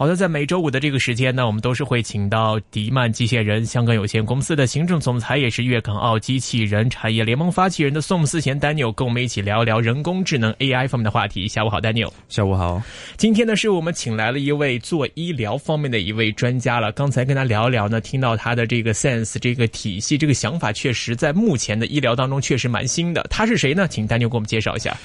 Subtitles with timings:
[0.00, 11.46] 好的，在每周五的这个时间呢，我们都是会请到迪曼机械人香港有限公司的行政总裁，也是粤港澳机器人产业联盟发起人的宋思贤 Daniel，跟我们一起聊一聊人工智能 AI 方面的话题。
[11.46, 12.10] 下午好，Daniel。
[12.30, 12.82] 下午好。
[13.18, 16.90] 今天呢，是我们请来了一位做医疗方面的一位专家了。
[16.92, 23.22] 刚才跟他聊一聊呢，听到他的这个 sense 这个体系，这个想法，确实在目前的医疗当中确实蛮新的。
[23.28, 23.86] 他是谁呢？
[23.86, 24.96] 请 Daniel 给我们介绍一下。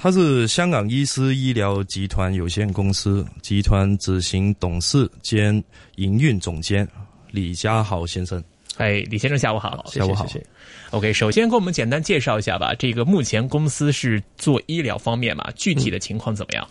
[0.00, 5.52] 他是香港医思医疗集团有限公司集团执行董事兼
[5.96, 6.88] 营运总监
[7.32, 8.40] 李家豪先生。
[8.76, 9.84] 哎，李先生，下午好。
[9.90, 10.24] 下午好。
[10.28, 10.46] 谢谢。
[10.92, 12.72] OK，首先给我们简单介绍一下吧。
[12.78, 15.50] 这个目前公司是做医疗方面嘛？
[15.56, 16.68] 具体的情况怎么样？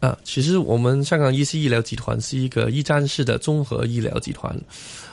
[0.00, 4.58] 啊，其实我们香港医思医疗集团是一个一站式的综合医疗集团。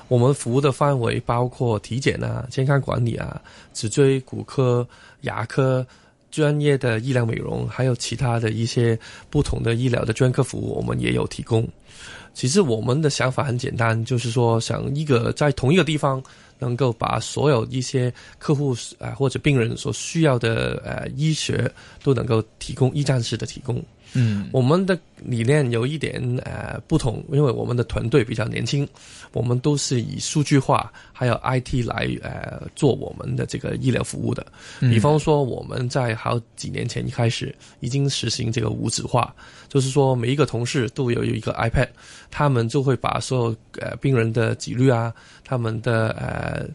[0.08, 3.42] 我们服务的范围包括体检啊、健康管理啊、
[3.74, 4.88] 脊椎骨科、
[5.24, 5.86] 牙科。
[6.31, 8.97] 专业的医疗美容，还有其他的一些
[9.30, 11.67] 不同的医疗的专科服务，我们也有提供。
[12.34, 16.22] 其实我们的想法很简单，就是说想一个在同一个地方，
[16.59, 21.72] 能够把所有一些客户啊或者病人所需要的呃医学
[22.03, 23.84] 都能够提供一站式的提供。
[24.20, 28.88] 嗯，我们的理念有一点呃不同，因为我们的团队比较年轻，
[29.32, 34.44] 我们都是以数据化还有 IT 来呃做我们的这个医疗服务的。
[34.80, 39.32] 比方说，我们在好几年前一开始已经实行这个无纸化，
[39.70, 41.90] 就是说每一个同事都有一个 iPad，
[42.31, 46.68] 他们就会把所有呃病人的几率啊，他们的呃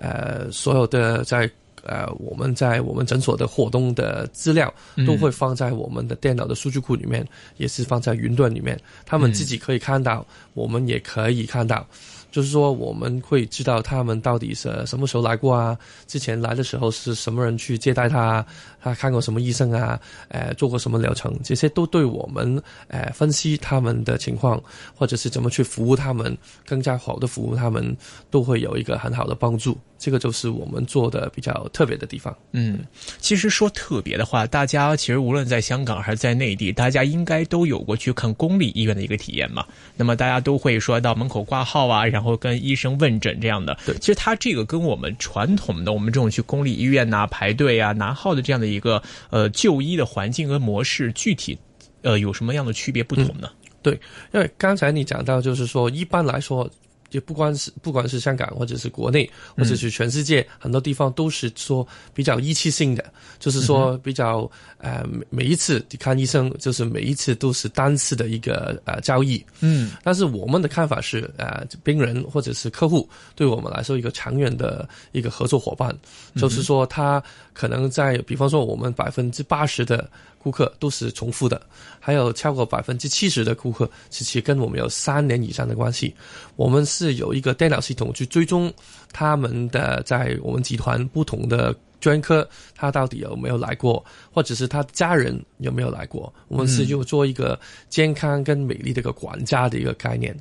[0.00, 1.48] 呃所有的在。
[1.88, 4.72] 呃，我们在我们诊所的活动的资料
[5.06, 11.86] 都会放在我们的电脑的数据库里面，也是放在云端里面，他们自己可以看到，我们也可以看到。
[12.30, 15.76] 就是说，我们会知道他们到底是什么时候来过啊？
[16.06, 18.44] 之前来的时候是什么人去接待他？
[18.80, 20.00] 他看过什么医生啊？
[20.28, 21.34] 呃，做过什么疗程？
[21.42, 24.62] 这些都对我们呃分析他们的情况，
[24.94, 27.96] 或者是怎么去服务他们，更加好的服务他们，
[28.30, 29.76] 都会有一个很好的帮助。
[29.98, 32.32] 这个就是我们做的比较特别的地方。
[32.52, 32.78] 嗯，
[33.18, 39.66] 其实说特别的话，大家其实无论在香港还是在内地，大家应该都有过去看公立医院的一个体验嘛。
[39.96, 43.76] 那么大家都会说到门口挂号啊，然后跟医生问诊这样的。
[43.84, 51.58] 对，其实它这个跟我们传统的我们这种去公立医院呐排队啊拿号的这样的一一个呃就医的环境和模式，具体
[52.00, 53.50] 呃有什么样的区别不同呢？
[53.82, 54.00] 对，
[54.32, 56.70] 因为刚才你讲到就是说，一般来说。
[57.10, 63.04] 就不管是不管是香港或者是国内，或者是全世界很多地方都是说比较一次性的，
[63.38, 69.44] 就是说比较呃每一次看医生，就是每一次都是单次的一个呃交易。
[69.60, 75.96] 嗯，但是我们的看法是，呃，病人或者是客户对我们来说一个长远的一个合作伙伴，
[76.36, 80.08] 就是说他可能在比方说我们百分之八十的。
[80.48, 81.60] 顾客都是重复的，
[82.00, 86.14] 还有超过百分之七十的顾客其实跟我们有三年以上的关系。
[86.56, 88.72] 我们是有一个电脑系统去追踪
[89.12, 96.32] 他们的在我们集团不同的专科，他到底有没有来过，或者是他家人有没有来过。
[96.48, 97.60] 我们是就做一个
[97.90, 100.34] 健康跟美丽的一个管家的一个概念。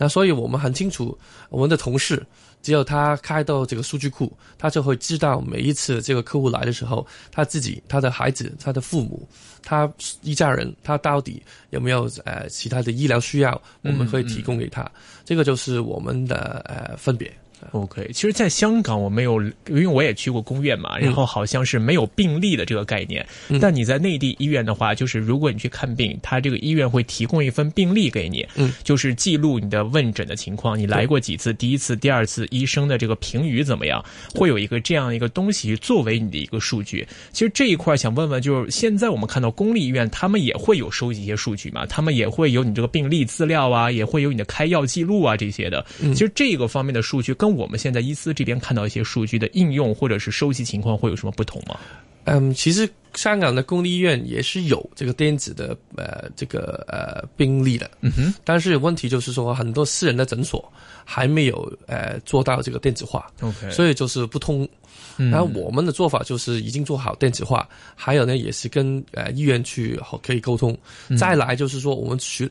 [0.00, 1.16] 那所以我们很清楚
[1.50, 2.26] 我们的同事。
[2.62, 9.26] 只有他开到这个数据库，他就会知道每一次这个客户来的时候，他自己、他的孩子、他的父母、
[9.62, 9.90] 他
[10.20, 14.86] 一家人，他到底有没有呃其他的医疗需要，我们会提供给他。
[15.24, 17.32] 这个就是我们的呃分别。
[17.72, 23.26] OK，其实，在香港我没有，因为我也去过公院嘛，然后好像是没有病历的这个概念。
[23.60, 34.04] 但你在内地医院的话，就是如果你去看病，他这个医院会提供一份病历给你，嗯，就是记录你的问诊的情况，你来过几次，第一次、第二次医生的这个评语怎么样，
[34.34, 37.06] 会有一个这样一个东西作为你的一个数据。
[37.32, 41.84] 其实这一块想问问，就是现在我们看到公立医院，他们也会有收集一些数据嘛？
[41.86, 45.84] 他们也会有你这个病历资料啊，也会有你的开药记录啊这些的。
[46.00, 51.78] 其实这个方面的数据跟我们现在医思这边看到一些数据的应用或者是收集情况会有什么不同吗？
[52.24, 58.34] 嗯，其实香港的公立医院也是有这个电子的呃这个呃病例的，嗯哼。
[58.44, 60.70] 但是问题就是说，很多私人的诊所
[61.04, 64.68] 还没有呃做到这个电子化，OK，所以就是不通。
[65.16, 70.76] 然后我们的做法就是已经做好电子化，还有呢也是跟呃医院去可以沟通。
[71.18, 72.48] 再来就是说，我们学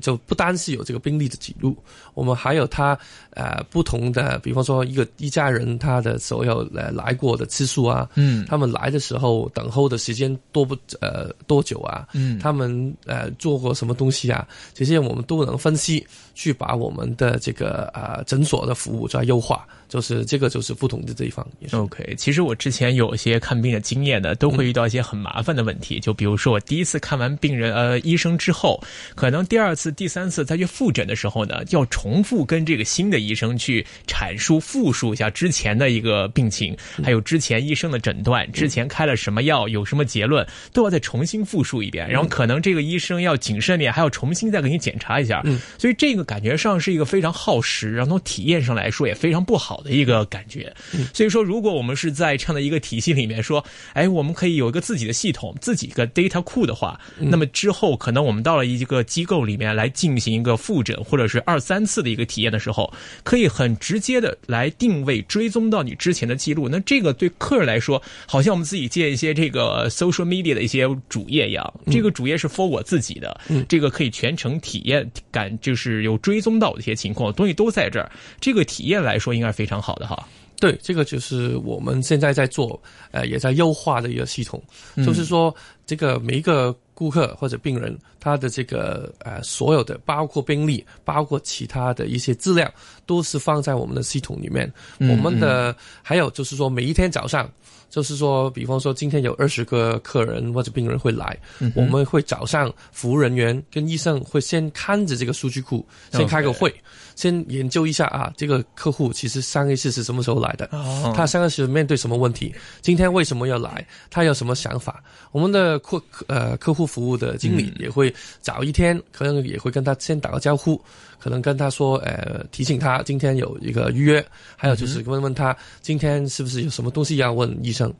[0.00, 1.76] 就不单是有这个病例的记录，
[2.14, 2.98] 我们还有他
[3.30, 8.44] 呃不同的，比方说一个一家人他的所有呃来过的次数啊，嗯。
[8.48, 12.38] 他们来的时候等候的时间多不呃多久啊，嗯。
[12.38, 21.46] 他们呃做过什么东西啊，这些我们都能分析，去把我们的这个呃诊所的服务再优化，就是这个就是不同的这一方。
[21.60, 25.98] 也是 OK，其实我之前有一些看病的经验呢，都会遇到一些很麻烦的问题。
[25.98, 28.82] 就比如说，我第一次看完病人呃医生之后，
[29.14, 42.08] 可能第二次、第三次再去复诊的时候呢，要重复跟这个新的医生去阐述、复述一下之前的一个病情，还有之前医生的诊断，之前开了什么药，有什么结论，都要再重新复述一遍。
[42.08, 45.42] 然后可能这个医生要谨慎点，还要重新再给你检查一下。
[45.78, 50.74] 所以这个感觉上是一个非常耗时，然后从体验上来说也非常不好的一个感觉。
[51.12, 62.92] 所以说，如果我们是在这样的一个体系里面说，哎，我们可以有一个自己的系统、自己一个 data 库的话，那么之后可能我们到了一个机构里面来进行一个复诊或者是二三次的一个体验的时候，
[63.22, 66.68] 可以很直接的来定位、追踪到你之前的记录。
[66.68, 78.10] 那这个对客人来说，好像我们自己建一些这个 social media 的一些主页一样，这个主页是 for 我自己的，这个可以全程体验感，就是有追踪到的一些情况，东西都在这儿。
[78.40, 80.26] 这个体验来说，应该非常好的哈。
[80.60, 82.80] 对，这个就是我们现在在做，
[83.12, 84.60] 呃，也在优化的一个系统，
[84.96, 85.54] 嗯就是说，
[85.86, 92.68] 这个每一个顾客或者病人，他的这个呃所有的，包括病历，包括其他的一些资料，
[93.06, 94.68] 都是放在我们的系统里面。
[94.98, 97.48] 嗯我们的还有就是说，每一天早上。
[97.90, 105.82] 就是说，比方说今天有二十个客人或者病人会来，嗯我们会早上服务人员跟医生会先看着这个数据库，
[106.12, 106.70] 先开个会
[107.18, 115.02] 先研究一下啊，这个客户其实上一次是什么时候来的，哦他上一次面对什么问题，今天为什么要来，他有什么想法。
[115.32, 120.80] 我们的客呃客户服务的经理也会早一天，可能也会跟他先打个招呼，
[121.18, 124.24] 可能跟他说，呃，提醒他今天有一个预约，
[124.54, 127.92] 还有就是问问他今天是不是有什么东西要问医生。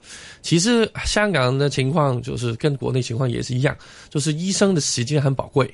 [0.42, 3.76] 其实香港的情况就是跟国内情况也是一样，
[4.08, 5.68] 就是医生的时间很宝贵，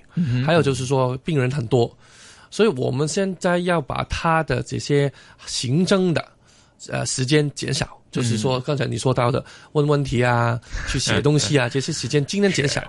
[0.47, 1.95] 还有就是说病人很多。
[2.55, 5.13] 所以我们现在要把他的这些
[5.45, 6.25] 行政的
[6.89, 12.81] 呃时间减少，就是说刚才你说到的问问题啊、 去写东西啊这些时间尽量减少。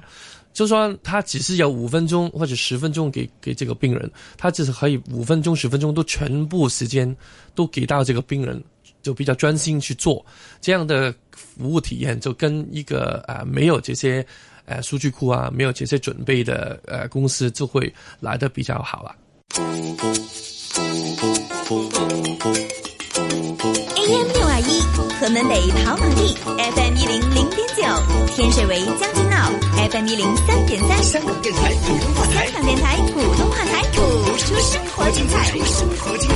[0.54, 4.08] 就算他只是有五分钟或者十分钟给给这个病人，
[4.38, 7.14] 他只是可以五分钟、十分钟都全部时间
[7.56, 8.64] 都给到这个病人，
[9.02, 10.24] 就比较专心去做
[10.62, 14.24] 这样的服务体验，就跟一个呃没有这些
[14.66, 19.16] 呃数据库啊、没有这些准备的呃公司就会来的比较好了。
[19.54, 19.68] AM
[24.34, 24.82] 六二一，
[25.20, 27.84] 河门北跑马地，FM 一零零点九，
[28.36, 29.52] 天水围将军澳
[29.90, 34.02] ，FM 一零三点三，香港电台普通话台香，港电台普通话台，谱
[34.38, 35.46] 出生活精彩。
[35.46, 36.36] 生活精彩。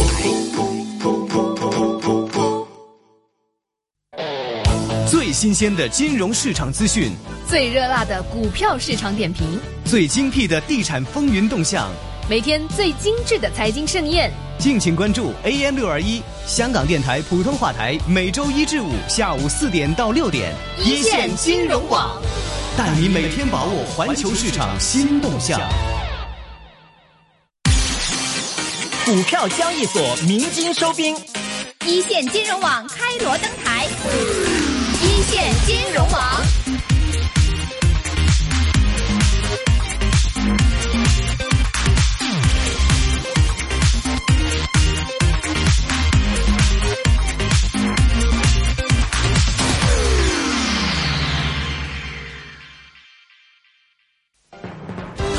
[5.09, 7.11] 最新鲜的金融市场资讯，
[7.47, 11.91] 最热辣的股票市场点评，最精辟的地产风云动向，
[12.29, 14.31] 每天最精致的财经盛宴。
[14.59, 22.21] 敬请关注 AM 六二一香港电台普通话台，每周一至五下午四点到六点，一线金融网，
[22.77, 25.59] 带你每天把握环球市场新动向。
[29.03, 31.17] 股票交易所鸣金收兵，
[31.87, 33.87] 一线金融网开锣登台，
[35.01, 36.58] 一线金融网。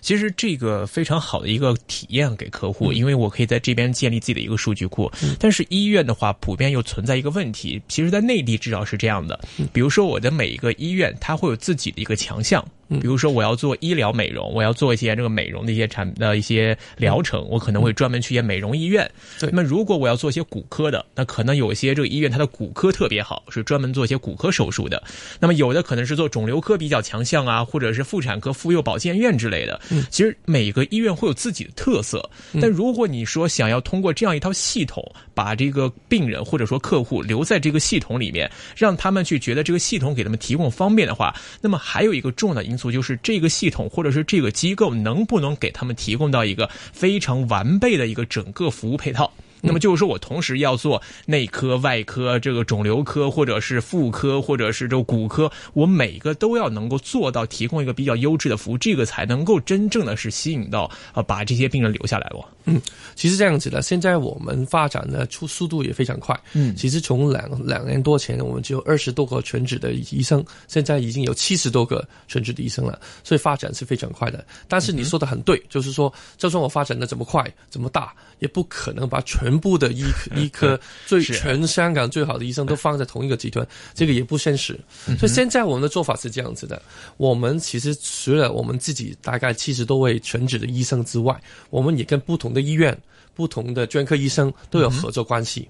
[0.00, 5.10] 其实这个非常好的一个体验给客户，因为我可以在这边建立自己的一个数据库。
[5.38, 9.38] 但是医院的话，普遍又存在一个问题，其实，在内地至少是这样的。
[9.72, 12.64] 比如说，我的每一个医院，它会有自己的一个强项。
[12.88, 19.10] 比如说，我要做医疗美容，我要做一些这个美容的一些产的一些疗程，我可能会专门去一些美容医院。
[19.40, 25.02] 对那么，如果我要做一些骨科的，那可能有一些这个医院它的骨科特别好，是专门做一些骨科手术的。
[25.40, 29.75] 那么，有的可能是做肿瘤科比较强项啊，或者是妇产科、妇幼保健院之类的。
[30.10, 32.28] 其实每个医院会有自己的特色，
[32.60, 35.04] 但如果你说想要通过这样一套系统，
[35.34, 49.32] 把这个病人或者说客户留在这个系统里面，让他们去觉得这个系统给他们提供方便的话，那么还有一个重要的因素就是这个系统或者是这个机构能不能给他们提供到一个非常完备的一个整个服务配套。
[49.66, 62.44] 那么就是说我同时要做内科、外科、这个肿瘤科，或者是妇科，或者是这个骨科，我每个都要能够做到提供一个比较优质的服务，这个才能够真正的是吸引到啊把这些病人留下来哦。
[62.64, 62.80] 嗯，
[63.14, 66.38] 其实这样子的，现在我们发展的出速度也非常快。
[66.52, 74.44] 嗯其实从两两年多前，我们只有二十多个全职的医生，现在已经有七十多个全职的医生了，所以发展是非常快的。
[74.68, 80.04] 但是你说的很对，就是说，就算我发展的怎么快、怎么大，也不可能把全部的医
[80.36, 84.78] 医科最全香港最好的医生都放在同一个集团，这个也不现实。
[85.18, 86.80] 所以现在我们的做法是这样子的：
[87.16, 91.40] 我们其实除了我们自己大概七十多位全职的医生之外，
[91.70, 92.96] 我们也跟不同的医院、
[93.34, 95.68] 不同的专科医生都有合作关系。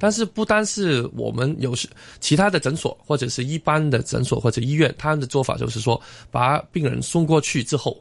[0.00, 1.88] 但是不单是我们有时
[2.18, 7.96] 其他的诊所或者是一般的诊所或者医院，他们的做法就是说，把病人送过去之后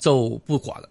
[0.00, 0.88] 就不管了。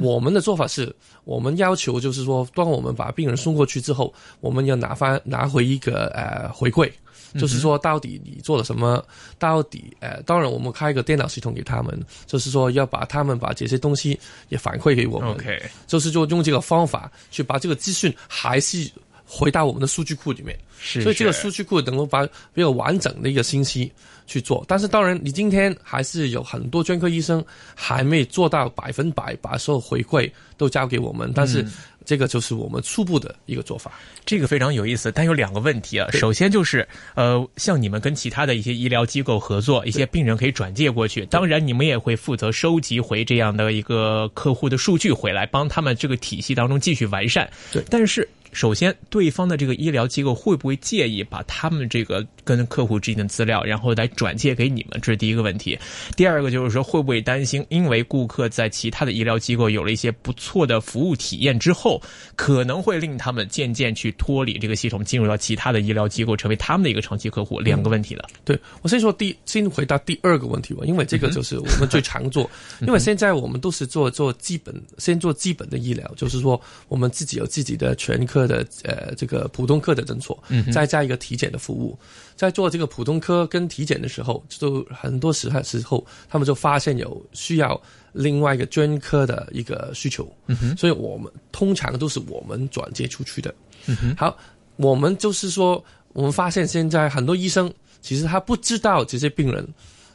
[0.00, 6.90] 我们的做法是，我们要求就是说，当我们把病人送过去之后，我们要拿翻拿回一个呃回馈，
[7.38, 9.04] 就是说到底你做了什么，
[9.38, 14.18] 到底呃，当然我们开一个电脑系统给他们，就是说要把他们把这些东西
[14.50, 15.30] 也反馈给我们。
[15.30, 18.90] OK，就是说用这个方法去把这个资讯还是
[19.34, 23.90] 回到我们的数据库里面，是所以这个数据库能够把比较完整的一个信息
[24.26, 24.62] 去做。
[24.68, 27.42] 但是当然，你今天还是有很多专科医生
[27.74, 31.64] 还没做到百分百把所有回馈都交给我们，但是
[32.04, 33.92] 这个就是我们初步的一个做法。
[34.26, 36.10] 这个非常有意思，但有两个问题啊。
[36.10, 47.50] 首先就是，呃，像你们跟其他的一些医疗机构合作，一些病人可以转介过去，当然你们也会负责收集回这样的一个客户的数据回来，帮他们这个体系当中继续完善。
[47.72, 48.28] 对但是。
[48.52, 55.00] 首先，对方的这个医疗机构会不会介意把他们这个跟客户之间的资料，然后来转借给你们？
[55.00, 55.78] 这是第一个问题。
[56.16, 62.00] 第二个就是说，会不会担心，因为顾客在其他的医疗机构有了一些不错的服务体验之后，
[62.36, 67.60] 可能会令他们渐渐去脱离这个系统，进入到其他的医疗机构，成为他们的一个长期客户？
[67.60, 68.28] 两个问题了。
[68.44, 72.50] 对我先说第先回答第二个问题吧，因为这个就是我们最常做。
[72.80, 81.98] 因为现在我们都是做做基本，先做基本的医疗，就是说我们自己有自己的全科的呃这个普通科的诊所，再加一个体检的服务。
[82.42, 87.80] 在做这个普通科跟体检的时候，就很多时候时候他们就发现有需要
[88.12, 93.54] 另外一个专科的一个需求，嗯所以我们通常都是我们转接出去的。
[93.86, 94.36] 嗯好，
[94.74, 95.84] 我们就是说，
[96.14, 99.64] 我们发现现在很多医生其实他不知道这些病人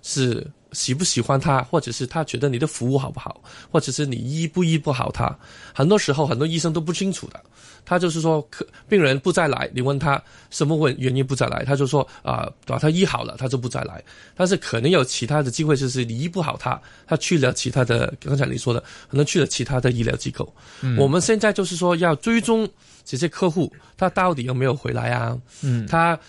[0.03, 5.35] 是喜不喜欢他，或者是他觉得你的服务好不好，或者是你医不医不好他。
[5.73, 7.41] 很多时候，很多医生都不清楚的。
[7.85, 14.03] 他就是说，客病人不再来，你问他什么问原因不再来，他就说啊，把他医好了，他就不再来。
[14.35, 20.53] 但是可能有其他的机会，就是你医不好他，他去了其他的，刚才你说的，可能去了其他的医疗机构。
[20.97, 22.67] 我们现在就是说要追踪
[23.05, 25.37] 这些客户，他到底有没有回来啊？
[25.61, 26.19] 嗯，他。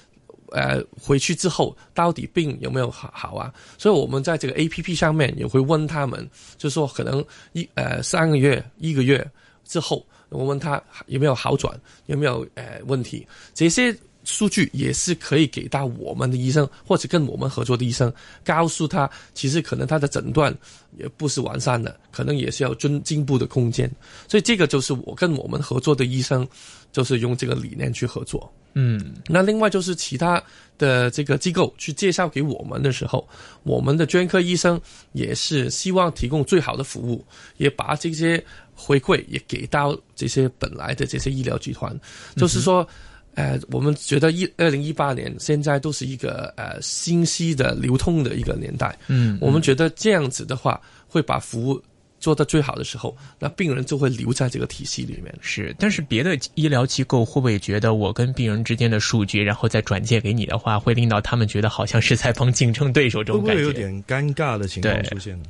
[0.52, 3.52] 呃，回去之后到底病有没有好好啊？
[3.76, 9.24] 所以我们在这个 A P P 上面也会问他们，就说可能一呃三个月、一个月
[9.64, 18.12] 之后，我问他有没有好转，有没有呃问题，这些数据也是可以给到我们的医生或者跟我们合作的医生，
[18.44, 20.54] 告诉他其实可能他的诊断
[20.98, 23.90] 也不是完善的，可能也是要进进步的空间。
[24.26, 26.46] 所以这个就是我跟我们合作的医生，
[26.92, 28.52] 就是用这个理念去合作。
[28.78, 30.40] 嗯，那另外就是其他
[30.78, 33.26] 的这个机构去介绍给我们的时候，
[33.64, 34.80] 我们的专科医生
[35.12, 37.24] 也是希望提供最好的服务，
[37.56, 38.42] 也把这些
[38.74, 41.98] 回馈也给到这些本来的这些医疗集团，
[42.36, 42.86] 就是说。
[43.34, 51.80] 呃，我们觉得一二零一八年现在都是一个呃信息的流通的一个年代，嗯，我们觉得这样子的话，会把服务
[52.20, 55.32] 做到最好的时候，那病人就会留在这个体系里面。
[55.40, 63.62] 是，但是别的医疗机构会不会觉得我跟病人之间的数据，然后再转借给你的话，会令到他们觉得好像是在帮竞争对手这种感觉？
[63.62, 65.48] 会不会有点尴尬的情况出现呢？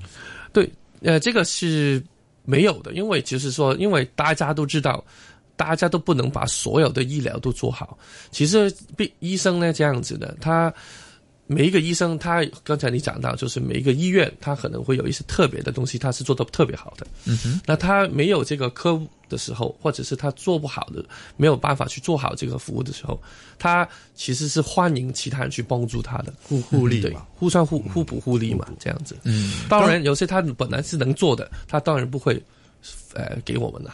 [0.53, 0.71] 对，
[1.03, 2.03] 呃，这个是
[2.45, 5.05] 没有的，因为就是说，因为大家都知道，
[5.57, 7.99] 大家都不能把所有的医疗都做好。
[8.31, 10.73] 其实，病医生呢这样子的，他
[11.51, 17.07] 每一个医生，他刚才你讲到，就是每一个医院，他可能会有一些特别的东西，他是做的特别好的。
[17.25, 21.03] 嗯哼，那他没有这个科务的时候，或者是他做不好的，
[21.39, 23.19] 没有办法去做好这个服务的时候，
[23.59, 29.17] 他其实是欢迎其他人去帮助他的，互互利对嘛，，互相互互补互利嘛，这样子。
[29.25, 32.41] 嗯，当然，有些他本来是能做的，他当然不会
[33.15, 33.91] 呃给我们的。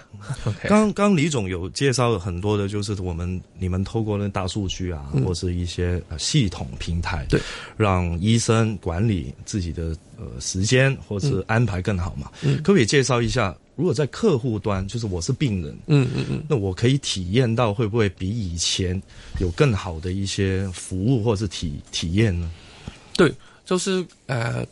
[0.64, 7.40] 刚刚李总有介绍很多的，就是我们你们透过那大数据啊，或是一些呃系统平台，对，
[7.76, 12.30] 让医生管理自己的呃时间或是安排更好嘛。
[12.42, 19.00] 嗯可不可以介绍一下，如果在客户端，就是我是病人，嗯嗯嗯，那我可以体验到会不会比以前
[19.38, 22.50] 有更好的一些服务或是体体验呢？
[23.16, 23.32] 对，
[23.64, 24.66] 就是呃，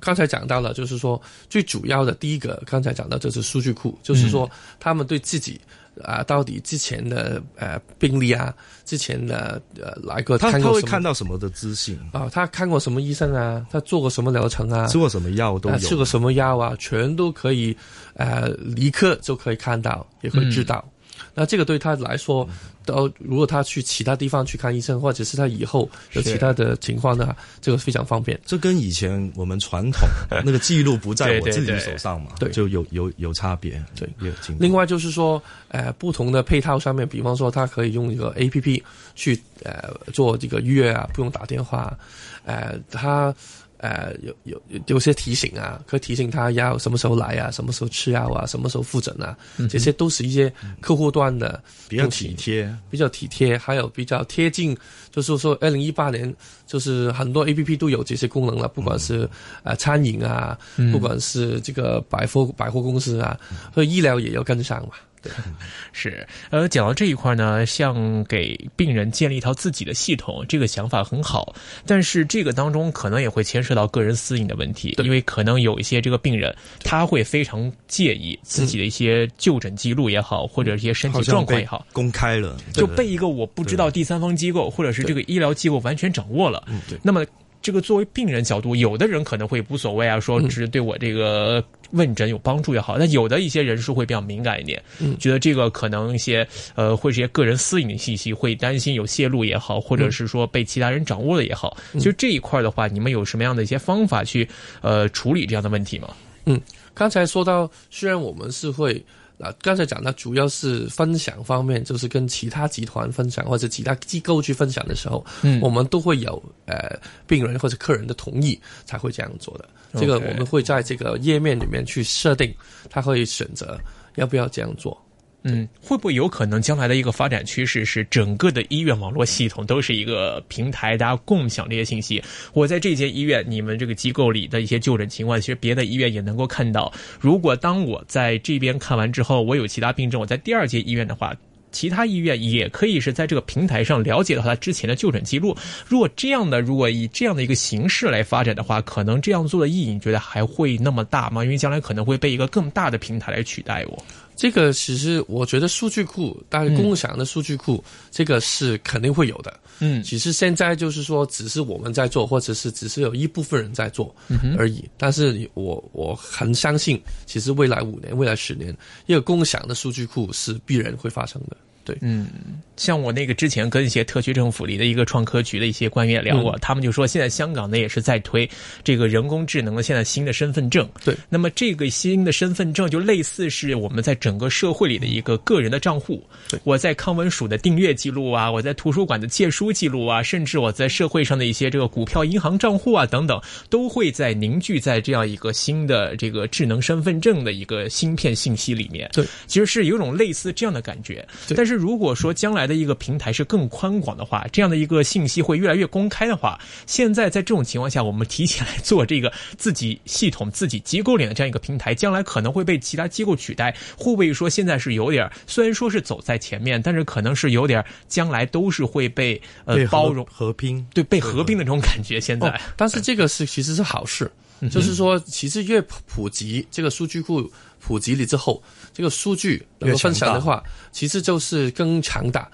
[0.00, 4.50] 刚才讲到了，就是说最主要的第一个，刚才讲到就是数据库，就是说
[4.80, 5.60] 他们对自己。
[6.04, 11.98] 啊，到底之前的呃病例啊，之前的呃来过他他会看到什么的资讯？
[12.12, 15.74] 啊，他看过什么医生啊，他做过什么疗程啊，吃过什么药都有。
[15.74, 17.76] 啊吃过什么药啊，全都可以，
[18.14, 20.88] 呃，立刻就可以看到，也可以知道。
[21.34, 22.48] 那这个对他来说，
[22.84, 28.38] 到如果他去其他地方去看医生，或者是他以后有其他的情况呢，这个非常方便。
[28.44, 30.00] 这跟以前我们传统
[30.44, 33.82] 那个记录不在 我自己手上嘛，对就有有有差别。
[33.94, 38.82] 对有另外就是说，呃，不同的配套上面，比方说，他可以用一个 A P P
[39.14, 41.96] 去呃做这个预约啊，不用打电话，
[42.44, 43.34] 呃，它
[43.78, 49.36] 呃有有有些提醒啊，可以提醒他要什么时候来啊，什么时候吃药啊，什么时候复诊啊，
[49.68, 52.72] 这些都是一些客户端的比较体贴。
[52.90, 54.76] 比较体贴，还有比较贴近，
[55.10, 56.34] 就是说，二零一八年
[56.66, 59.28] 就是很多 A P P 都有这些功能了，不管是
[59.62, 60.58] 呃餐饮啊，
[60.90, 63.38] 不管是这个百货百货公司啊，
[63.74, 64.94] 和医疗也要跟上嘛。
[65.22, 65.32] 对，
[65.92, 71.54] 是，呃，讲到这一块呢，像给病人建立一套自己的系统，这个想法很好，
[71.86, 86.62] 但是这个当中可能也会牵涉到个人私隐的问题，因为可能有一些这个病人他会非常介意自己的一些就诊记录也好，或者一些身体状况也好，公开了，就对被一个我不知道第三方机构或者是这个医疗机构完全掌握了。
[86.68, 86.98] 嗯对。
[87.02, 87.24] 那么
[87.68, 101.76] 这个作为病人角度，有的人可能会无所谓啊，说只是对我这个问诊有帮助也好，但有的一些人是会比较敏感一点，嗯觉得这个可能一些呃会是一些个人私隐的信息，会担心有泄露也好，或者是说被其他人掌握了也好。
[101.92, 104.48] 嗯其实这一块的话，你们有什么样的一些方法去
[104.80, 106.08] 呃处理这样的问题吗？
[106.46, 106.58] 嗯
[106.94, 109.04] 刚才说到，虽然我们是会。
[109.40, 119.68] 啊，刚才讲的主要是分享方面，就是跟其他集团分享或者其他机构去分享的时候，嗯我们都会有呃病人或者客人的同意才会这样做的。
[119.94, 122.52] 这个我们会在这个页面里面去设定，
[122.90, 123.78] 他会选择
[124.16, 125.00] 要不要这样做。
[125.44, 132.22] 嗯，会不会有可能将来的一个发展趋势是整个的医院网络系统都是一个平台，大家共享这些信息？
[132.52, 136.92] 我在这间医院，你们这个机构里的一些就诊情况，其实别的医院也能够看到。
[137.20, 141.34] 如果当我在这边看完之后，我有其他病症，我在第二间医院的话。
[141.70, 145.54] 其他医院也可以是在这个平台上了解到他之前的就诊记录。
[145.86, 151.44] 如果这样的，如果以这样的一个形式来发展的话，可能这样做的意义，你觉得还会那么大吗？
[151.44, 154.02] 因为将来可能会被一个更大的平台来取代我。
[154.38, 159.58] 这个其实我觉得数据库，大家共享的数据库，这个是肯定会有的。
[159.80, 164.88] 嗯其实现在就是说，只是我们在做，或者是只是有一部分人在做嗯而已。
[164.96, 168.72] 但是我我很相信，其实未来五年、未来十年，
[169.06, 171.56] 一个共享的数据库是必然会发生的。
[171.88, 172.28] 对，嗯，
[172.76, 178.48] 像我那个之前跟一些特区政府里的一个创科局的一些官员聊过，他们就说现在香港呢也是在推
[178.84, 180.86] 这个人工智能的现在新的身份证。
[181.02, 186.22] 对，那么这个新的身份证就类似是我们在整个社会里的一个个人的账户。
[186.50, 199.08] 对我在康文署的订阅记录啊，我在图书馆的借书记录啊，甚至我在社会上的一些这个股票银行账户啊等等，都会在凝聚在这样一个新的这个智能身份证的一个芯片信息里面。
[199.14, 201.26] 对，其实是有种类似这样的感觉。
[201.46, 213.74] 对但是如果说将来的一个平台是更宽广的话，这样的一个信息会越来越公开的话，现在在这种情况下，我们提前来做这个自己系统、自己机构里的这样一个平台，将来可能会被其他机构取代。
[213.96, 222.20] 会不会说现在是有点儿，虽然说是走在前面，但是可能是有点儿将来都是会被呃包容，合并，对被合并的这种感觉。
[222.20, 224.30] 现在、哦，但是这个是其实是好事，
[224.70, 232.50] 就是说，其实越普普及这个数据库普及了之后，这个数据能够分享的话，其实就是更强大。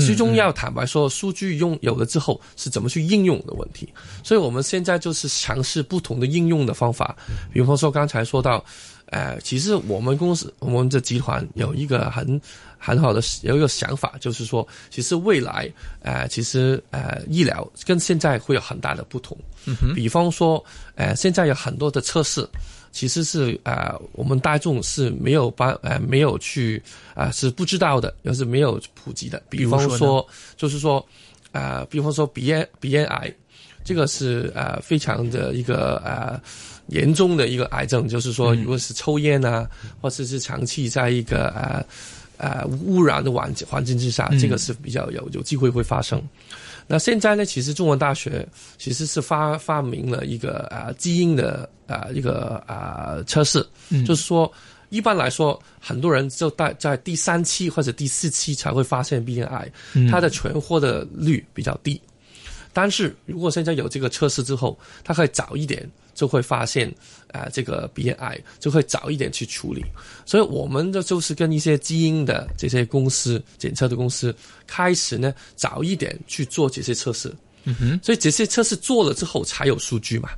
[0.00, 3.88] 最终要坦白说，数据拥有了之后是怎么去应用的问题。
[4.22, 7.16] 所以我们现在就是尝试不同的应用的方法，
[7.52, 8.64] 比方说刚才说到。
[9.10, 12.38] 呃，其实我们公司，我们这集团有一个很
[12.78, 19.36] 很好的有一个想法，就是说，其实未来，呃，其实呃，医疗跟现在会有很大的不同。
[19.66, 20.64] 嗯、比方说，
[20.94, 22.48] 呃，现在有很多的测试，
[22.92, 26.82] 其实是呃，我们大众是没有帮呃没有去
[27.14, 29.42] 啊、呃、是不知道的，又是没有普及的。
[29.50, 31.04] 比方说说，就是说，
[31.52, 33.32] 呃，比方说鼻咽鼻咽癌，
[33.84, 36.40] 这个是呃非常的一个呃。
[36.88, 39.68] 严重的一个癌症，就是说如果是抽烟啊，
[40.00, 41.84] 或者是长期在一个呃
[42.38, 46.22] 呃污染的环环境之下，这个是比较有有机会会发生。
[46.86, 48.48] 那现在呢，其实中文大学
[48.78, 53.66] 其实是发发明了一个啊、呃基因的啊、呃一个啊、呃测试，
[54.06, 54.50] 就是说
[54.88, 59.70] 一般来说，很多人就在在第三期或者第四期才会发现鼻咽癌，
[60.10, 62.00] 它的存活的率比较低。
[62.72, 66.92] 但是如果现在有这个测试之后，它可以早一点就会发现，
[67.32, 69.84] 啊、这个鼻咽癌就会早一点去处理。
[70.26, 74.34] 所以我们的就是跟一些基因的这些公司检测的公司
[74.66, 77.34] 开始呢，早一点去做这些测试。
[77.64, 80.30] 嗯哼，所以这些测试做了之后才有数据嘛。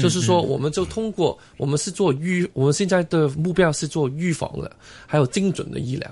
[0.00, 4.70] 就是说，我们就通过我们是做预，我们现在的目标是做预防的，
[5.06, 6.10] 还有精准的医疗，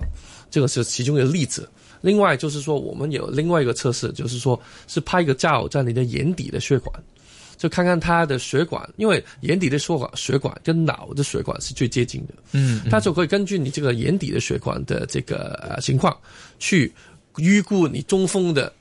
[0.50, 1.68] 这个是其中一个例子。
[2.00, 7.02] 另外就是说，我们有另外一个测试，就是说是拍一个照在你的眼底的血管，
[7.56, 16.16] 就看看它的血管，因为眼底的血管血管跟脑的血管是最接近的，嗯，它就可以根据你这个眼底的血管的这个呃情况，
[16.58, 16.92] 去
[17.37, 18.72] 预估你中风的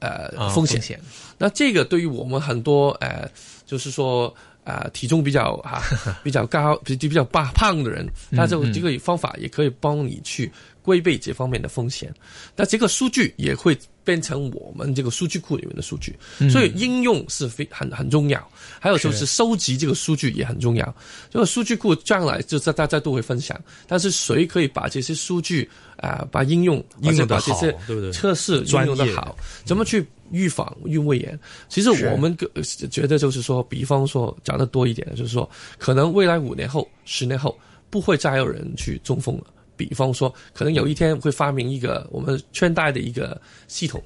[0.00, 0.76] 呃啊风险。
[0.76, 1.00] 风险。
[1.38, 3.30] 那这个对于我们很多呃，
[3.66, 4.34] 就是说
[4.66, 5.80] 呃体重比较啊
[6.22, 10.52] 比较高、比比较胖胖的人，他这个这个方法也可以帮你去
[10.82, 12.12] 规避这方面的风险。
[12.54, 16.14] 那这个数据也会变成我们这个数据库里面的数据，
[16.50, 18.46] 所以应用是非很很重要。
[18.80, 20.94] 还有就是收集这个数据也很重要。
[21.30, 31.38] 这个数据库将来就是大家都会分享，但是谁可以把这些数据啊、把应用应用得而且把这些好对不对测试应用的好，怎么去预防孕胃炎？
[31.68, 32.50] 其实我们个
[32.90, 37.56] 觉得就是说，比方说讲的多一点，就是说，可能未来五年后、十年后
[37.90, 39.44] 不会再有人去中风了。
[39.76, 44.02] 比方说，可能有一天会发明一个我们圈带的一个系统，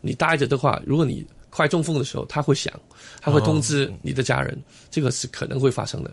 [0.00, 2.72] 你带着的话，如果你快中风的时候，它会响，
[3.20, 4.60] 它会通知你的家人，
[4.90, 6.10] 这个是可能会发生的。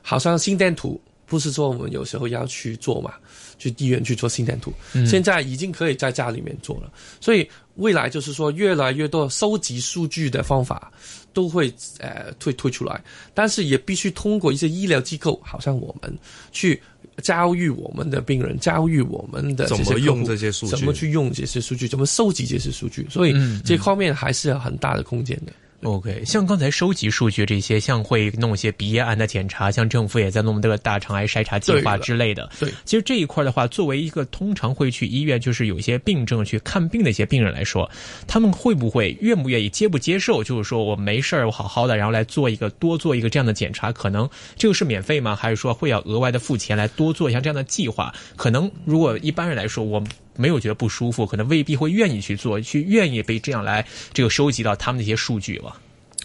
[0.00, 3.14] 好像心电图不是说我们有时候要去做嘛，
[3.62, 4.72] 去医院去做心电图，
[5.06, 6.92] 现在已经可以在家里面做了。
[7.20, 10.92] 所以未来就是说，越来越多收集数据的方法
[11.32, 13.00] 都会呃推推出来，
[13.32, 16.12] 但是也必须通过一些医疗机构，好像我们
[16.50, 16.82] 去
[17.22, 20.76] 教育我们的病人，教育我们的怎么用这些数据？
[20.76, 25.52] 怎么去用这些数据，怎么收集这些数据，所以这方面还是有很大的空间的。
[25.82, 32.48] OK，像刚才收集数据这些，像会弄一些鼻咽癌的检查，像政府也在弄这个大肠癌筛查计划之类的。
[32.60, 37.90] 对其实这一块的话，作为一个通常会去医院，就是有一些病症去看病的一些病人来说，
[38.28, 40.44] 他们会不会愿不愿意接不接受？
[40.44, 45.34] 就是说我没事儿，我好好的，然后来做一个多做一个这样的检查，可能这个是免费吗？
[45.34, 48.14] 还是说会要额外的付钱来多做一下这样的计划？
[48.36, 50.00] 可能如果一般人来说，我
[50.36, 55.80] 没有觉得不舒服，可能未必会愿意去做，去愿意被这样来这个收集到他们的一些数据吧。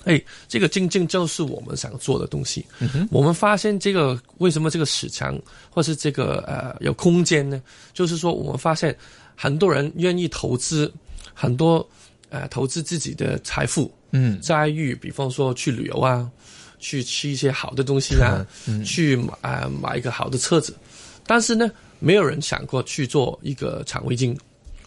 [0.05, 2.65] 哎，这个正正就是我们想做的东西。
[3.11, 5.37] 我们发现这个为什么这个市场
[5.69, 7.61] 或是这个呃有空间呢？
[7.93, 8.95] 就是说我们发现
[9.35, 10.89] 很多人愿意投资
[11.33, 11.85] 很多
[12.29, 16.29] 呃投资自己的财富，嗯，在于比方说去旅游啊，
[16.79, 18.47] 去吃一些好的东西啊，
[18.85, 20.73] 去买、呃、买一个好的车子，
[21.25, 24.37] 但是呢，没有人想过去做一个肠胃镜。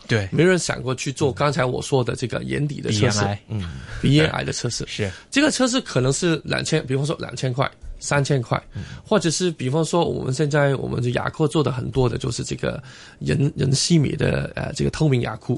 [0.09, 3.71] 对，没有人想过去做刚才我说的这个眼底的测试，鼻咽癌，嗯，
[4.03, 4.85] 鼻咽癌的测试。
[4.89, 5.09] 是。
[5.31, 7.71] 这个测试可能是两千，比方说两千块、
[8.01, 8.61] 三千块，
[9.05, 12.83] 或者是比方说我们现在我们的牙科做的很多的就是这个
[13.21, 15.57] 人人细米的呃这个透明牙箍，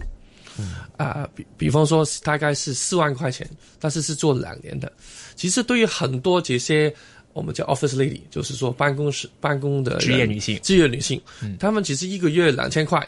[0.99, 3.49] 啊、比比方说大概是四万块钱，
[3.81, 4.93] 但是是做两年的。
[5.35, 6.95] 其实对于很多这些
[7.33, 11.21] 我们叫 office lady，就是说办公室办公的职业女性职业女性，
[11.59, 13.07] 她们其实一个月两千块，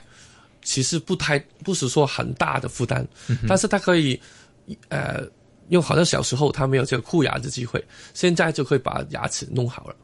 [0.62, 3.06] 其实不太不是说很大的负担，
[3.46, 4.18] 但是她可以
[4.88, 5.22] 呃，
[5.68, 7.84] 因为好像小时候她没有这个箍牙的机会，
[8.14, 9.96] 现在就可以把牙齿弄好了。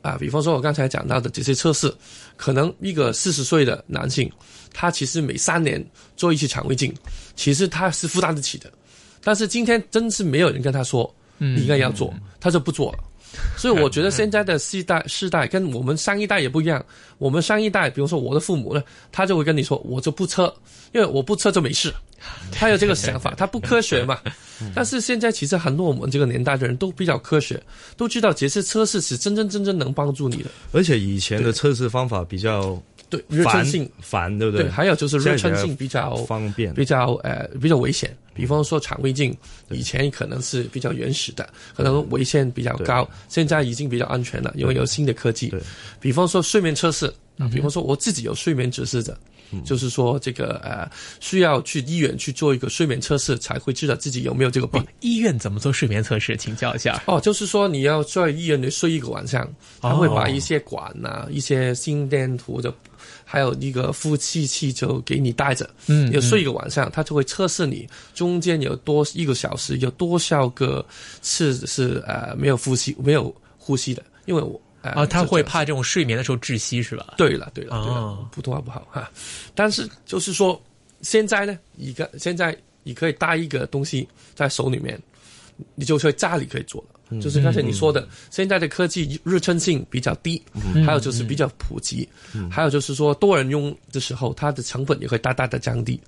[0.00, 1.94] 啊，比方说我刚才讲到的这些测试，
[2.36, 4.28] 可能一个四十岁的男性，
[4.72, 5.84] 他其实每三年
[6.16, 6.92] 做一次肠胃镜，
[7.36, 8.72] 其实他是负担得起的。
[9.22, 12.98] 但是今天真是没有人跟他说你应该要做，他就不做了。
[13.56, 16.84] 所以我觉得现在的世代世代跟我们上一代也不一样。
[17.18, 20.52] 我们上一代，比如说我的父母呢，他就会跟你说，我就不测，
[20.92, 21.92] 因为我不测就没事。
[22.52, 24.18] 他有这个想法， 他不科学嘛。
[24.74, 27.60] 但是现在其实很多我们这个年代的人都比较科学，
[27.96, 30.50] 都知道这些测试是真真正正能帮助你的。
[30.72, 32.80] 而且以前的测试方法比较
[33.12, 36.72] 对，热穿性，烦，对不对，还有就是热穿性比较方便。
[36.72, 38.16] 比较呃比较危险。
[38.34, 39.36] 比方说肠胃镜，
[39.68, 41.46] 以前可能是比较原始的，
[41.76, 45.60] 可能危险比较高，现在已经比较安全了，因为有新的科技对。
[46.00, 49.18] 比方说睡眠测试，啊，比方说我自己有睡眠指示者。
[49.66, 50.90] 就是说，这个呃，
[51.20, 54.82] 需要去医院去做一个睡眠测试，才会知道自己有没有这个病。
[55.00, 56.34] 医院怎么做睡眠测试？
[56.38, 57.02] 请教一下。
[57.06, 59.46] 哦，就是说你要在医院里睡一个晚上，
[59.82, 62.72] 他会把一些管呐、一些心电图的，
[63.26, 65.68] 还有一个呼气器就给你带着。
[65.86, 70.82] 嗯，要睡一个晚上，他就会测试你中间有多一个小时有多少个
[71.20, 74.58] 次是呃没有呼吸没有呼吸的，因为我。
[74.82, 77.14] 啊，他会怕这种睡眠的时候窒息是吧？
[77.16, 79.08] 对了，对了，对了，普通话不好哈。
[79.54, 80.60] 但是就是说，
[81.02, 85.00] 现在呢，一个现在你可以带一个东西在手里面，
[85.76, 87.20] 你就在家里可以做了。
[87.20, 90.42] 就是刚才你说的，现在的科技日称性比较低，
[90.84, 92.08] 还有就是比较普及，
[92.50, 96.00] 还有就是说多人用的时候，它的成本也会大大的降低。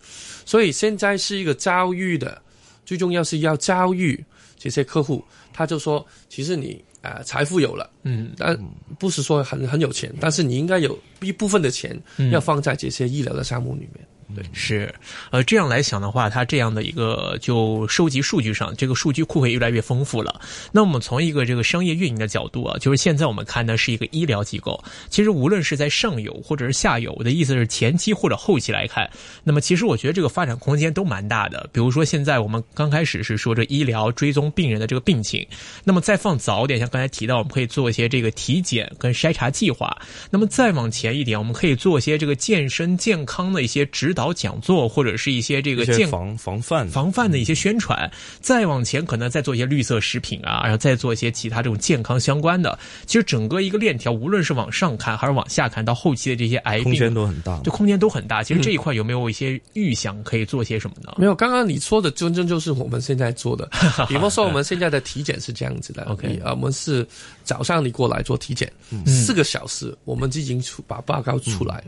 [0.45, 2.43] 所以现在是一个教育的，
[2.85, 4.25] 最重要是要教育
[4.59, 5.25] 这些客户。
[5.53, 6.83] 他就说，其实你。
[7.05, 8.59] 啊，财富有了，嗯，但
[8.99, 12.01] 不是说很很有钱，但是你应该有一部分的钱
[12.33, 14.07] 要放在这些医疗的项目里面。
[14.35, 14.95] 对，是，
[15.31, 20.41] 呃，这样来想的话，它这样的一个就收集数据上，这个数据库会越来越丰富了。
[20.73, 29.11] 那我们从一个这个商业运营的角度啊，就是现在我们看的是一个医疗机构，其实无论是在上游或者是下游，我的意思是前期或者后期来看，
[29.43, 31.69] 那么其实我觉得这个发展空间都蛮大的。
[31.73, 35.47] 比如说现在我们刚开始是说这医疗追踪病人的这个病情，
[35.85, 39.97] 那么再放早点，像刚才提到，我们可以做一些这个体检跟筛查计划。
[40.31, 48.11] 那么再往前一点，我们可以做一些这个健身健康的一些指导讲座，或者是一些这个健防防范防范的一些宣传。
[48.41, 52.79] 再往前，可能再做一些绿色食品啊，然后再做一些其他这种健康相关的。
[53.07, 58.43] 其实整个一个链条，无论是往上看还是往下看，到后期的这些癌病，空间都很大，就空间都很大。
[58.43, 61.15] 其实这一块有没有一些预想可以做些什么呢？
[61.19, 63.69] 没有，刚刚你说的真正就是我们现在做的。
[64.09, 66.05] 比方说，我们现在的体检是这样子的。
[66.05, 67.07] OK，啊，我们是
[67.43, 68.71] 早上你过来做体检，
[69.07, 71.85] 四个小时，我们已经出把报告出来了。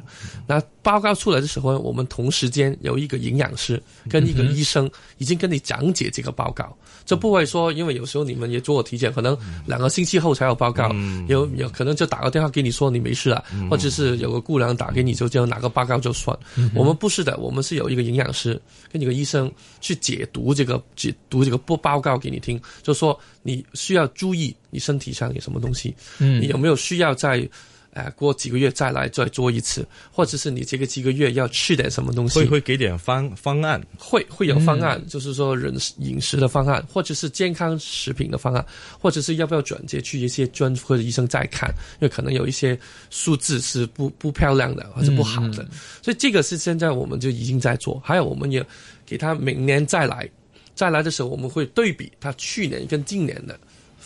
[0.46, 6.72] 那报告出来的时候，我们同时间有一个营养师跟一个医生已经跟你讲解这个报告。
[7.05, 10.92] 就不会说，因为有时候你们也做过体检，可能两个星期后才有报告，
[11.27, 16.37] 有有可能就打个电话给你说你没事了，或者是有个姑娘打给你就叫拿个报告就算。
[16.72, 18.61] 我们不是的，我们是有一个营养师
[18.92, 27.49] 跟一个医生去解读这个解读这个报报告给你听，就说你需要注意你身体上有什么东西，你有没有需要在。
[27.96, 38.62] 哎，过几个月再来再做一次，或者是你这个几个月要吃点什么东西，会会给点方方案，会会有方案，就是说人饮食的方案，或者是健康食品的方案，
[39.00, 42.78] 或者是要不要转接去一些专科的医生再看，因为可能有一些
[43.09, 45.66] 数字是不不漂亮的或者不好的，
[46.02, 48.62] 所以这个是现在我们就已经在做，还有我们也
[49.06, 50.28] 给他明年再来，
[50.74, 53.59] 再来的时候我们会对比他去年跟今年的。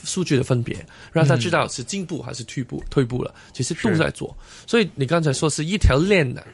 [0.05, 0.77] 数据的分别，
[1.13, 4.37] 让他知道是进步还是退步，退步了，其实都在做。
[4.67, 6.45] 所以你刚才说是一条链的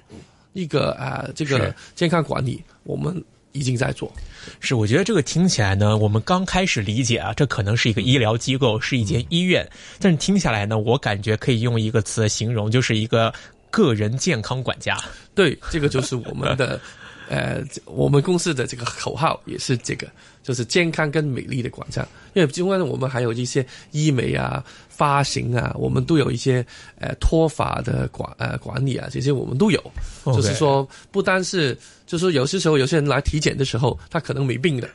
[0.53, 4.13] 一个啊，这个健康管理，我们已经在做。
[4.61, 9.69] 是，我觉得这个听起来呢，我们刚开始理解啊，这可能是一个医疗机构，是一间医院。
[9.99, 13.33] 但是听下来呢，我感觉可以用一个词形容，就是一个
[13.71, 14.99] 个人健康管家。
[15.35, 16.81] 对，这个就是我们的。
[17.29, 20.09] 呃，我们公司的这个口号也是这个，
[20.43, 22.07] 就是健康跟美丽的广场。
[22.35, 24.65] 因为今外我们还有一些医美啊、
[24.97, 26.65] 发行啊，我们都有一些
[26.99, 29.83] 呃脱发的管呃管理啊，这些我们都有。
[30.25, 34.89] 就是说，不单是，就是有些时候有些人来体检的时候，他可能没病的。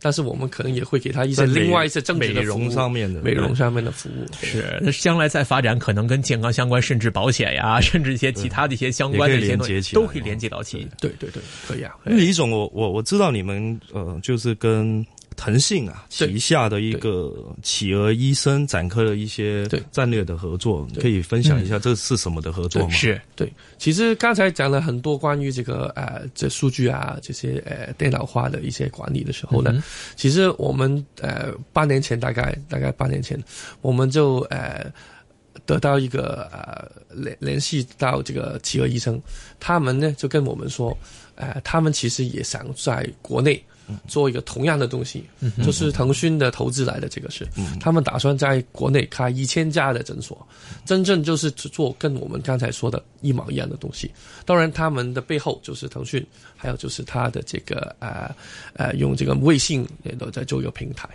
[0.00, 10.86] 但是我们可能也会给他一些另外一些正美容上面的美容上面的服务，是那将来再发展，可能跟健康相关，甚至保险呀， 甚至一些其他的一些相关的一些东西，都可以连接到起。
[11.00, 11.96] 对对对，可以啊。
[12.04, 15.04] 李总，我我我知道你们呃，就是跟。
[15.38, 22.90] 腾讯啊，旗下的一个企鹅医生展开了一些战略的合作，可以分享一下这是什么的合作吗？
[22.90, 23.20] 是。
[23.36, 29.80] 对，其实刚才讲了很多关于这个呃这数据啊这些呃电脑化的一些管理的时候呢，
[30.16, 33.40] 其实我们呃八年前大概大概八年前，
[33.80, 34.92] 我们就呃
[35.64, 39.22] 得到一个呃联联系到这个企鹅医生，
[39.60, 40.98] 他们呢就跟我们说，
[41.36, 43.62] 呃他们其实也想在国内。
[44.06, 45.24] 做一个同样的东西，
[45.64, 47.46] 就是腾讯的投资来的，这个是，
[47.80, 50.46] 他们打算在国内开一千家的诊所，
[50.84, 54.10] 真正就是做跟我们刚才说的一毛一样的东西。
[54.44, 56.24] 当然，他们的背后就是腾讯，
[56.56, 58.34] 还有就是他的这个呃
[58.74, 61.08] 呃用这个微信也都在做一个平台。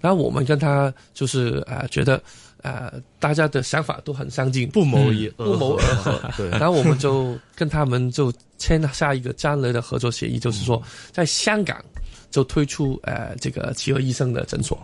[0.00, 2.22] 然后我们跟他就是呃觉得
[2.62, 4.98] 呃大家的想法都很相近，不谋
[5.36, 6.20] 不谋而合。
[6.36, 11.84] 对，然后我们就跟他们就签下一个战略的合作协议，就是说在香港。
[12.30, 14.78] 就推出呃这个企鹅医生的诊所，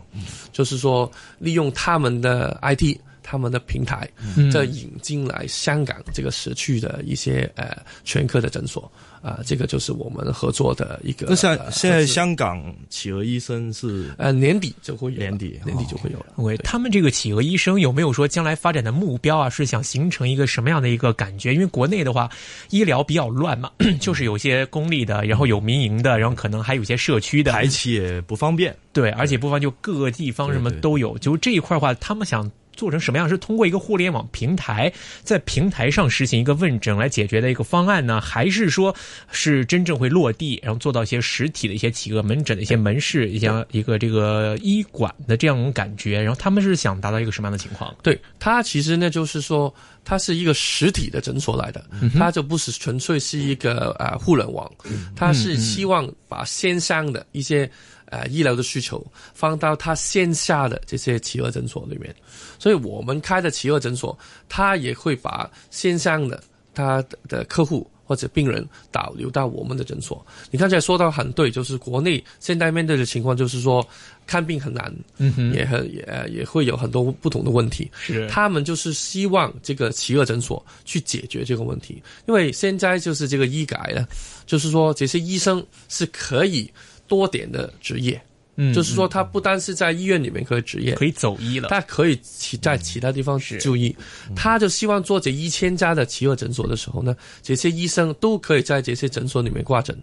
[0.52, 4.08] 就是说利用他们的 IT，他们的平台，
[4.52, 8.90] 再引进来香港这个时区的一些呃全科的诊所。
[9.22, 11.26] 啊，这个就是我们合作的一个。
[11.28, 16.26] 那像现在香港企鹅医生是呃年底就会有，年底年底就会有了。
[16.36, 19.50] 喂，他们这个企鹅医生有没有说将来发展的目标啊？
[19.50, 21.52] 是想形成一个什么样的一个感觉？
[21.54, 22.30] 因为国内的话，
[22.70, 28.76] 医疗比较乱嘛， 就是有些公立的，然后有民营的，然后可能还有些社区的，排期也不方便。
[28.92, 32.50] 对，而且不方就各个地方什么都有，就这一块的话，他们想。
[32.76, 33.28] 做成什么样？
[33.28, 34.92] 是通过一个互联网平台，
[35.24, 38.20] 在平台上实行一个问诊来解决的一个方案呢？
[38.20, 38.94] 还是说
[39.32, 46.20] 是真正会落地，然后做到一些实体的一些企鹅门诊的一些门市，一些一个这个医馆的这样一种感觉？
[46.20, 47.92] 然后他们是想达到一个什么样的情况？
[48.02, 51.84] 对，它其实呢，就是说它是一个实体的诊所来的，
[52.16, 54.70] 它就不是纯粹是一个呃互联网，
[55.16, 57.68] 它是希望把线上的一些。
[58.08, 62.14] 呃，医疗的需求放到他线下的这些企鹅诊所里面，
[62.56, 64.16] 所以我们开的企鹅诊所，
[64.48, 66.40] 他也会把线上的
[66.72, 70.24] 他的客户或者病人导流到我们的诊所。
[70.52, 73.84] 你刚才说到很对，就是国内现在面对的情况，就是说
[74.24, 77.90] 看病很难，嗯哼，也很也也会有很多不同的问题。
[77.98, 84.06] 是，他们就是希望这个企鹅诊所去解决这个问题，因为现在就是这个医改呢，
[84.46, 86.70] 就是说这些医生是可以。
[87.06, 88.20] 多点的职业，
[88.56, 93.94] 嗯，就是说他不单是在医院里面可以执业，可以走医了，他可以其在其他地方就医。
[94.34, 99.96] 他就希望做这一千家的企鹅诊所的时候呢，这些医生都可以在这些诊所里面挂诊。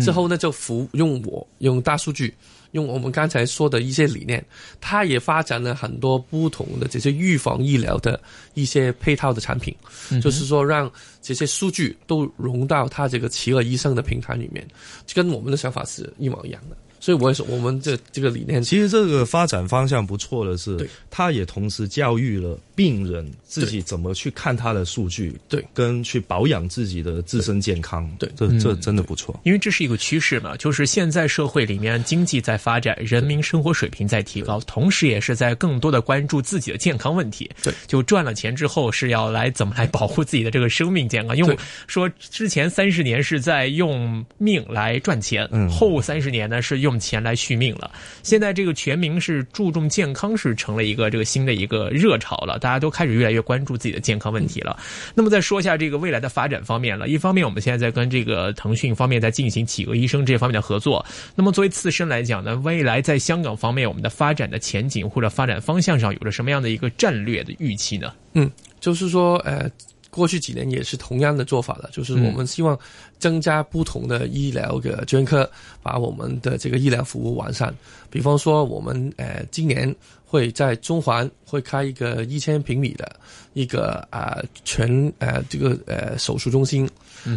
[0.00, 2.32] 之后呢，就服用我用大数据，
[2.72, 4.44] 用我们刚才说的一些理念，
[4.80, 8.20] 它也发展了很多不同的这些预防医疗的
[8.54, 9.74] 一些配套的产品，
[10.22, 14.66] 就是说让这些数据都融到它这个企鹅医生的平台里面，
[15.14, 16.76] 跟我们的想法是一模一样的。
[17.00, 29.38] 所以我也说，我们这这个理念，其实这个发展方向不错的是，他也同时教育了病人自己怎么去看他的数据，对，跟去保养自己的自身健康，对，这这真的不错。
[29.44, 37.50] 因为这是一个趋势嘛，就是现在社会里面经济在发展，人民生活水平在提高，同时也是在更多的关注自己的健康问题。
[37.62, 41.34] 对，就赚了钱之后是要来怎么来保护自己的这个生命健康？
[41.34, 45.70] 因为说之前三十年是在用命来赚钱，嗯。
[45.70, 47.90] 后三十年呢是用用钱来续命了。
[48.22, 52.58] 现在这个全民是注重健康，是成了一个这个新的一个热潮了。
[52.58, 54.76] 大家都开始越来越关注自己的健康问题了。
[55.14, 57.08] 那么再说一下这个未来的发展方面了。
[57.08, 61.04] 一方面，我们现在在跟这个腾讯方面在进行企鹅医生这方面的合作。
[61.36, 68.12] 那么作为自身来讲呢，未来在香港方面，我们的发展的前景或者发展方向上，有着什么样的一个战略的预期呢？
[68.34, 68.50] 嗯，
[68.80, 69.70] 就是说，呃。
[70.10, 72.78] 过去几年也是同样的做法了，就是我们希望
[73.18, 75.48] 增加不同的医疗的专科，
[75.82, 77.74] 把我们的这个医疗服务完善。
[78.10, 79.94] 比方说，我们呃今年
[80.24, 83.16] 会在中环会开一个一千平米的
[83.52, 86.88] 一个啊全呃这个呃手术中心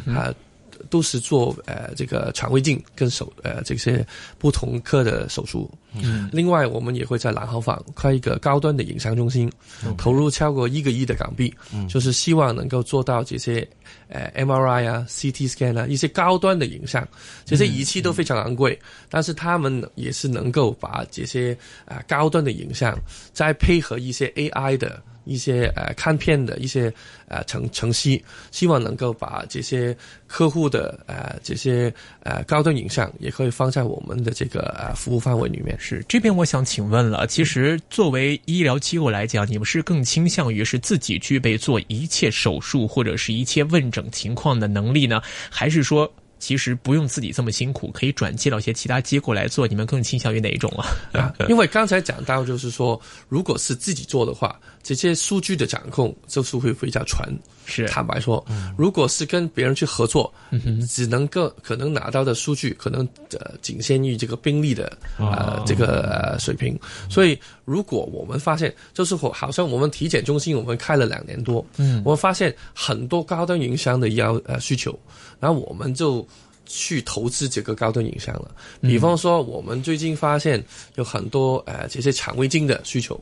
[0.07, 0.33] 啊。
[0.89, 4.05] 都是做呃这个肠胃镜跟手呃这些
[4.37, 5.69] 不同科的手术。
[5.95, 9.51] 嗯，另外我们也会在蓝豪坊开一个高端的影像中心，
[9.95, 13.67] 投入超过一个亿的港币，嗯就是希望能够做到这些
[14.07, 17.07] 呃 MRI 啊、CT scan 啊一些高端的影像。
[17.45, 22.97] 这些仪器都非常昂贵，但是他们也是能够把这些啊高端的影像
[23.31, 24.99] 再配合一些 AI 的。
[25.25, 26.93] 一些呃看片的一些
[27.27, 29.95] 呃程程序，希望能够把这些
[30.27, 35.77] 客户的呃这些呃高端影像也可以放在我们的这个呃服务范围里面。
[35.79, 46.11] 是这边我想请问了，其实作为医疗机构来讲，你们是更倾向于是自己具备做一切手术或者是一切问诊情况的能力呢，还是说？
[46.39, 49.65] 其实不用自己这么辛苦，可以转接到一些其他机构来做。
[49.65, 50.69] 你们更倾向于哪一种
[51.13, 51.33] 啊？
[51.47, 57.25] 因为刚才讲到，就是说，如果是自己做的话，这些数据的掌控就是会比较全。
[57.65, 58.45] 是坦白说，
[58.77, 60.31] 如果是跟别人去合作，
[60.85, 66.77] 只能够可能拿到的数据，可能呃仅限于这个病例的呃这个呃水平。
[67.09, 74.93] 所以，如果我们发现，就是好像我们体检中心，我们开了两年多，嗯，我们发现很多高端营销的要呃需求。
[75.39, 76.27] 然后我们就
[76.65, 78.51] 去投资这个高端影像了。
[78.81, 80.63] 比方说，我们最近发现
[80.95, 83.19] 有很多呃这些肠胃镜的需求。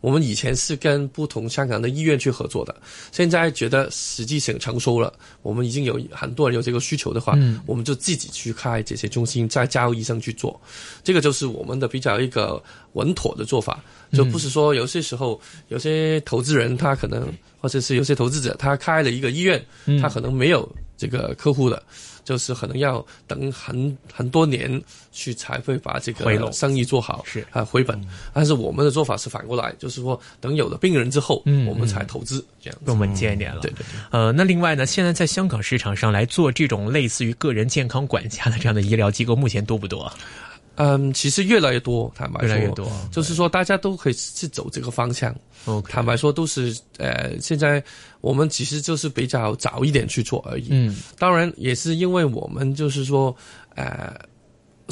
[0.00, 2.74] 我们以前是跟不同香港的医院去合作的，
[3.12, 10.60] 现在觉得实际性成熟了，我们已经有很多人有这个需求的话，我们就自己去开这些中心，再交医生去做。
[11.04, 12.60] 这个就是我们的比较一个
[12.94, 13.80] 稳妥的做法，
[14.12, 19.64] 就不是说有些时候有些投资人他可能，或者是有些投资者他开了一个医院，
[20.00, 20.68] 他可能没有。
[20.94, 21.82] 这个客户的，
[22.24, 28.00] 就是可能要等很很多年去才会把这个生意做好，是啊回本。
[28.32, 33.60] 但是我们的做法是反过来，就是说等有了病人之后，嗯，我们才投资，这样更稳健一点了。
[33.60, 34.00] 对对对。
[34.10, 40.12] 呃，那另外呢，现在在香港市场上来做这种类似于个人健康管家的这样的医疗机构，目前多不多？
[40.76, 45.34] 嗯，其实越来越多，坦白说，越来越多，就是说大家都可以去走这个方向。
[45.88, 47.82] 坦白说，都是呃，现在
[48.20, 50.68] 我们其实就是比较早一点去做而已。
[50.70, 53.36] 嗯，当然也是因为我们就是说，
[53.74, 54.14] 呃。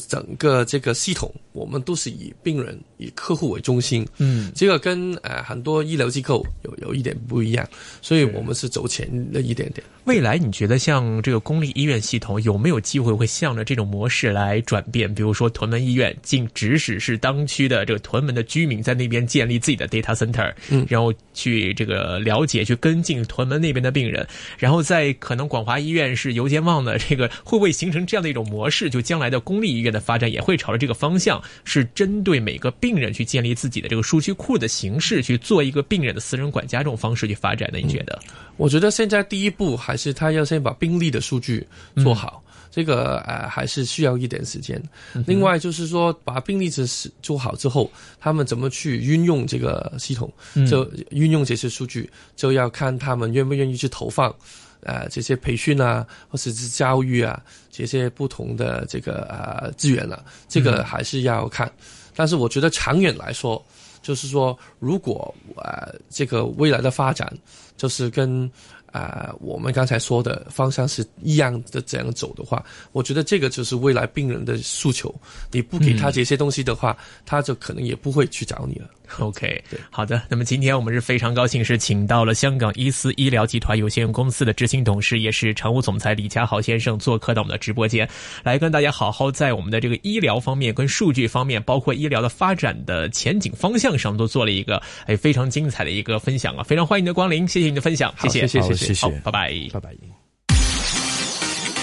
[0.01, 4.07] 整个这个系统，我们都是以病人、以客户为中心。
[4.19, 7.69] 嗯，这个跟呃很多医疗机构有有一点不一样，
[8.03, 9.85] 所以我们是走前了一点点。
[10.05, 15.15] 未来你觉得像这个公立医院系统有没有机会会向着这种模式来转变？
[15.15, 24.27] 比如说屯门医院，竟指使是当区的这个屯门的居民在那边建立自己的 data center，嗯，然后去这个了解、去跟进屯门那边的病人，
[24.59, 28.89] 然后在可能广华医院是邮件旺的这个，会不会形成这样的一种模式？
[28.91, 37.79] 就将来的公立医院的发展也会朝着这个方向，是针对每个病人去建立自己的这个数据库的形式，去做一个病人的私人管家这种方式去发展的？
[37.79, 38.19] 你觉得？
[38.57, 41.67] 我觉得现在第一步还是他要先把病例的数据
[41.97, 44.81] 做好，这个呃还是需要一点时间。
[45.27, 50.31] 另外就是说，把病例是做好之后，他们怎么去运用这个系统，
[50.69, 54.35] 就运用这些数据，就要看他们愿不愿意去投放。
[54.83, 57.39] 呃，这些培训啊，或者是教育啊，
[57.71, 61.71] 这些不同的这个呃资源了，这个还是要看。
[62.15, 63.65] 但是我觉得长远来说，
[64.03, 67.33] 就是说，如果呃这个未来的发展，
[67.77, 68.51] 就是跟
[68.93, 72.63] 呃我们刚才说的方向是一样的这样走的话，
[72.93, 75.15] 我觉得这个就是未来病人的诉求。
[75.53, 78.91] 你不给他这些东西的话，他就可能也不会去找你了。
[79.19, 80.23] OK，好的。
[80.29, 88.09] 那么今天我们是非常高兴，是请到了香港伊思医疗集团有限公司的执行董事，也是常务总裁李家豪先生做客到我们的直播间，
[88.43, 96.63] 来跟大家好好在我们的这个医疗方面、跟数据方面，包括医疗的发展的前景方向上，都做了一个哎非常精彩的一个分享啊！
[96.63, 99.91] 非常欢迎你的光临，谢谢你的分享，谢谢，谢谢，谢谢，拜拜，拜拜。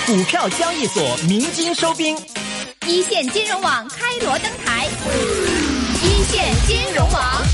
[0.05, 2.17] 股票交易所鸣金收兵，
[2.87, 5.66] 一线金融网开锣登台。
[6.29, 7.46] 现金融王。